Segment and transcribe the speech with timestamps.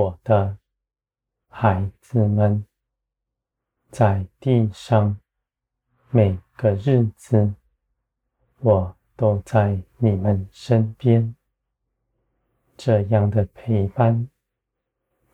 [0.00, 0.56] 我的
[1.50, 2.64] 孩子们，
[3.90, 5.14] 在地上
[6.08, 7.52] 每个日子，
[8.60, 11.36] 我都在你们身边。
[12.78, 14.26] 这样的陪伴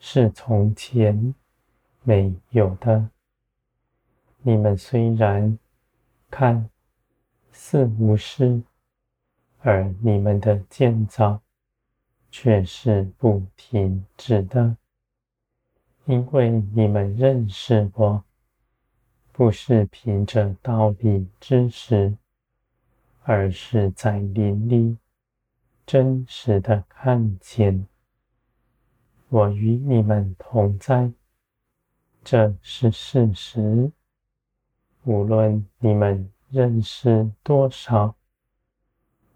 [0.00, 1.32] 是从前
[2.02, 3.08] 没有的。
[4.42, 5.56] 你们虽然
[6.28, 6.68] 看
[7.52, 8.60] 似无事，
[9.60, 11.40] 而你们的建造
[12.38, 14.76] 却是不停止的，
[16.04, 18.24] 因为你们认识我，
[19.32, 22.14] 不是凭着道理知识，
[23.22, 24.98] 而是在灵里
[25.86, 27.88] 真实的看见
[29.30, 31.10] 我与你们同在，
[32.22, 33.90] 这是事实。
[35.04, 38.14] 无论你们认识多少，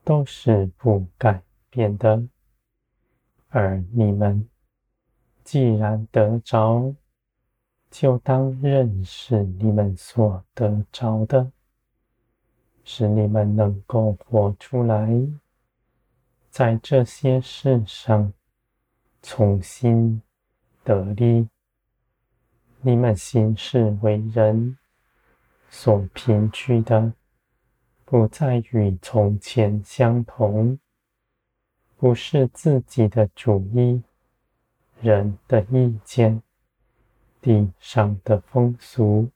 [0.04, 2.28] 都是不改变的。
[3.50, 4.48] 而你们
[5.42, 6.94] 既然得着，
[7.90, 11.50] 就当认识你们所得着的，
[12.84, 15.10] 使你们能够活出来，
[16.48, 18.32] 在这些事上
[19.20, 20.22] 重新
[20.84, 21.48] 得力。
[22.82, 24.78] 你们行事为人
[25.68, 27.12] 所凭据的，
[28.04, 30.78] 不再与从前相同。
[32.00, 34.02] 不是自己的主意、
[35.02, 36.42] 人的意见、
[37.42, 39.28] 地上的风俗，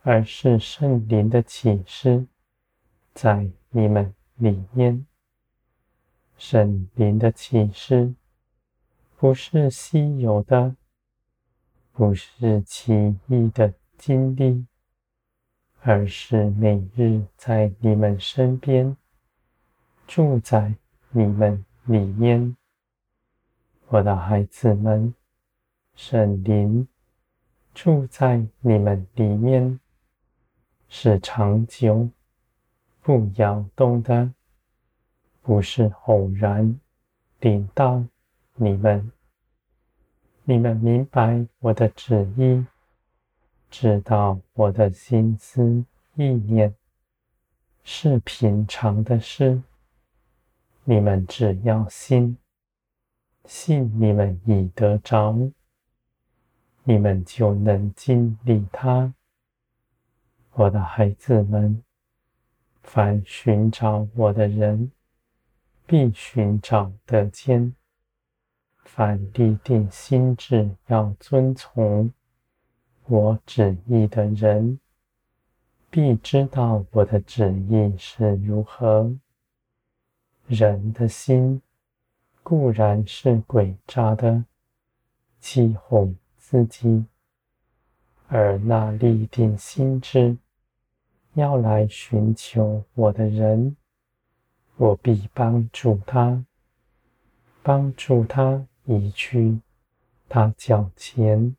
[0.00, 2.24] 而是圣灵的启示
[3.12, 5.04] 在你们里面。
[6.38, 8.14] 圣灵的启示
[9.18, 10.74] 不是稀有的，
[11.92, 14.64] 不是奇异的经历，
[15.82, 18.96] 而是每日在你们身边
[20.06, 20.74] 住在。
[21.16, 22.56] 你们里面，
[23.86, 25.14] 我的孩子们，
[25.94, 26.88] 圣灵
[27.72, 29.78] 住在你们里面，
[30.88, 32.08] 是长久、
[33.00, 34.28] 不摇动的，
[35.40, 36.80] 不是偶然
[37.38, 38.02] 领到
[38.56, 39.12] 你们。
[40.42, 42.66] 你们明白我的旨意，
[43.70, 45.84] 知道我的心思
[46.16, 46.74] 意念，
[47.84, 49.62] 是平常的事。
[50.86, 52.36] 你们只要信，
[53.46, 55.50] 信你们已得着，
[56.82, 59.14] 你们就能经历它。
[60.52, 61.82] 我的孩子们，
[62.82, 64.92] 凡寻找我的人，
[65.86, 67.72] 必寻找得见；
[68.84, 72.12] 凡立定心志要遵从
[73.06, 74.78] 我旨意的人，
[75.88, 79.16] 必知道我的旨意是如何。
[80.46, 81.62] 人的心
[82.42, 84.44] 固然是诡诈的，
[85.40, 87.06] 欺哄自己；
[88.28, 90.36] 而那立定心志
[91.32, 93.74] 要来寻求我的人，
[94.76, 96.44] 我必帮助他，
[97.62, 99.60] 帮助他移去
[100.28, 101.56] 他脚前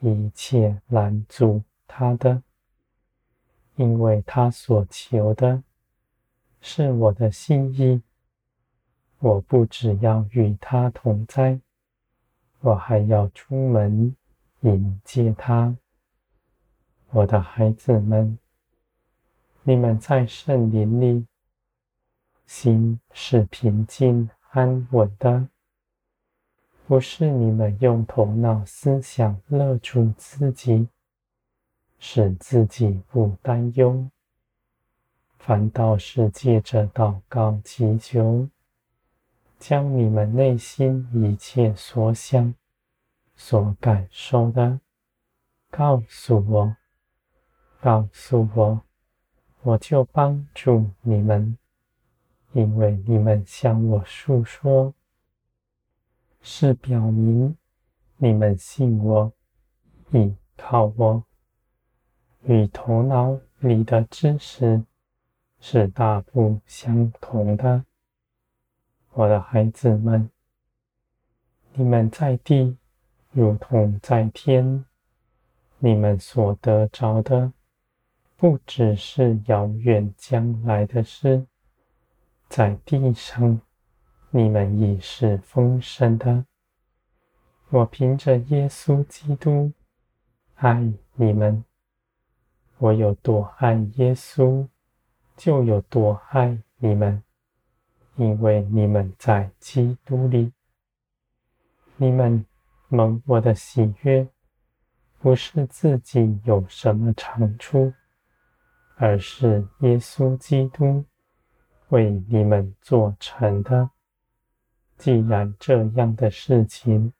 [0.00, 2.42] 一切拦阻他的，
[3.76, 5.62] 因为他所求的。
[6.64, 8.00] 是我的心意，
[9.18, 11.60] 我不只要与他同在，
[12.60, 14.14] 我还要出门
[14.60, 15.76] 迎接他。
[17.10, 18.38] 我的孩子们，
[19.64, 21.26] 你们在圣林里，
[22.46, 25.48] 心是平静安稳的，
[26.86, 30.88] 不是你们用头脑思想勒住自己，
[31.98, 34.08] 使自己不担忧。
[35.44, 38.48] 反倒是借着祷告祈求，
[39.58, 42.54] 将你们内心一切所想、
[43.34, 44.78] 所感受的，
[45.68, 46.76] 告诉我，
[47.80, 48.82] 告诉我，
[49.62, 51.58] 我就帮助你们，
[52.52, 54.94] 因为你们向我诉说，
[56.40, 57.56] 是表明
[58.16, 59.32] 你们信我，
[60.12, 61.24] 倚靠我，
[62.44, 64.84] 与头脑里的知识。
[65.64, 67.84] 是大不相同的，
[69.12, 70.28] 我的孩子们，
[71.74, 72.76] 你们在地
[73.30, 74.84] 如同在天，
[75.78, 77.52] 你们所得着的
[78.36, 81.46] 不只是遥远将来的事，
[82.48, 83.60] 在地上
[84.30, 86.44] 你们已是丰盛的。
[87.70, 89.72] 我凭着耶稣基督
[90.56, 91.64] 爱你们，
[92.78, 94.66] 我有多爱耶稣。
[95.36, 97.22] 就有多爱你们，
[98.16, 100.52] 因为你们在基督里。
[101.96, 102.44] 你们
[102.88, 104.28] 蒙我的喜悦，
[105.18, 107.92] 不是自己有什么长处，
[108.96, 111.04] 而是耶稣基督
[111.88, 113.90] 为你们做成的。
[114.98, 117.12] 既然这样的事情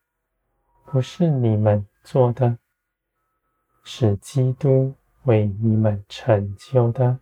[0.85, 2.59] 不是你们做的，
[3.85, 4.95] 是基督
[5.25, 7.19] 为你们成就的，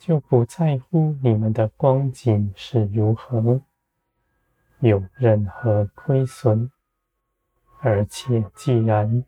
[0.00, 3.60] 就不在乎你们的光景是如何，
[4.78, 6.72] 有任何亏损。
[7.80, 9.22] 而且，既然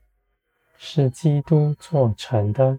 [0.78, 2.78] 是基督做成的，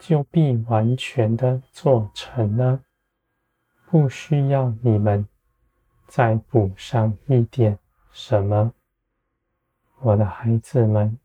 [0.00, 2.80] 就必完全的做成了，
[3.86, 5.28] 不需要你们
[6.08, 7.78] 再补上一点
[8.10, 8.74] 什么。
[10.00, 11.16] 我的孩子们，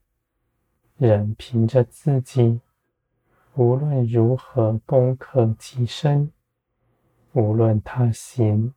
[0.97, 2.61] 人凭着自己，
[3.57, 6.31] 无论如何攻克己身，
[7.31, 8.75] 无论他行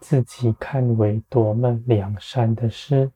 [0.00, 3.12] 自己看为多么良善的事，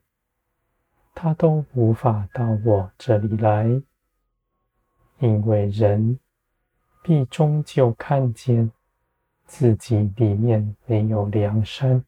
[1.13, 3.83] 他都无法到我这里来，
[5.19, 6.21] 因为人
[7.03, 8.71] 必终究看见
[9.45, 12.05] 自己里面没有良善，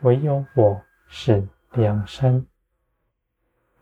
[0.00, 2.44] 唯有我是良善。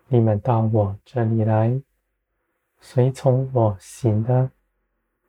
[0.08, 1.80] 你们到我这里来，
[2.86, 4.50] 随从我行的，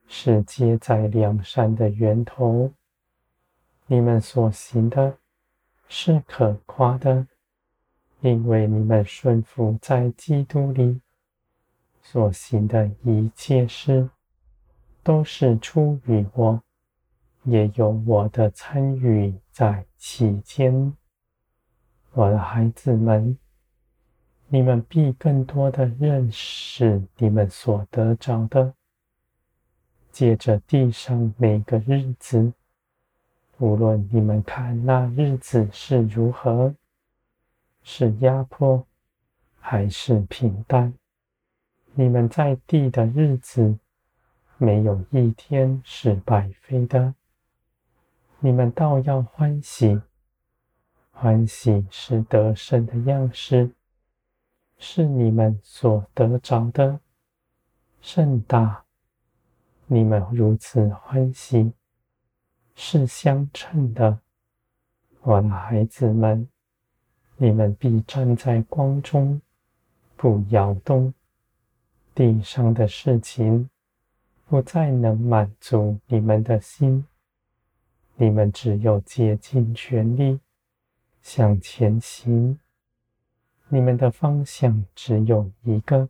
[0.07, 2.69] 是接在良善的源头。
[3.88, 5.18] 你们所行的，
[5.88, 7.25] 是可夸的。
[8.19, 11.00] 因为你们顺服在基督里
[12.02, 14.10] 所行的一切事，
[15.02, 16.62] 都是出于我，
[17.44, 20.94] 也有我的参与在其间。
[22.12, 23.38] 我的孩子们，
[24.47, 28.74] 你们必更多的认识你们所得着的，
[30.12, 32.53] 借着地上每个日子，
[33.57, 36.75] 无论你们看那日子是如何。
[37.88, 38.83] 是压迫
[39.59, 40.92] 还是平淡？
[41.94, 43.77] 你们在地的日子，
[44.57, 47.13] 没有一天是白费的。
[48.39, 50.01] 你们倒要欢喜，
[51.12, 53.69] 欢喜是得胜的样式，
[54.77, 57.00] 是你们所得着的
[58.01, 58.83] 甚大。
[59.88, 61.72] 你们如此欢喜，
[62.74, 64.19] 是相称的，
[65.22, 66.48] 我的孩子们。
[67.38, 69.42] 你们必站在光中，
[70.16, 71.13] 不摇动。
[72.13, 73.69] 地上的事情
[74.45, 77.06] 不再能满足你们的心。
[78.16, 80.39] 你们只有竭尽全力
[81.21, 82.57] 向前行。
[83.70, 86.08] 你们的方向只有一个。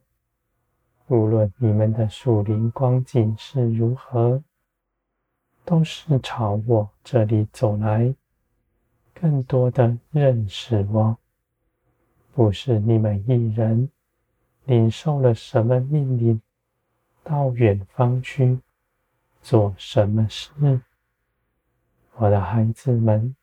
[1.07, 4.43] 无论你们的树林光景是如何，
[5.63, 8.13] 都是朝我这里走来。
[9.13, 11.17] 更多的认识我，
[12.33, 13.89] 不是你们一人
[14.65, 16.41] 领受了什么命令，
[17.23, 18.59] 到远方去
[19.41, 20.51] 做什么事。
[22.15, 23.35] 我的孩子们，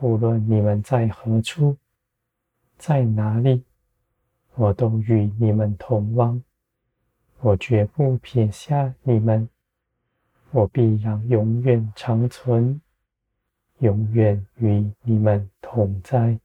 [0.00, 1.76] 无论你们在何处，
[2.78, 3.64] 在哪里，
[4.54, 6.42] 我都与你们同往。
[7.40, 9.48] 我绝不撇下你们，
[10.50, 12.80] 我必让永远长存。
[13.80, 16.40] 永远与你们同在。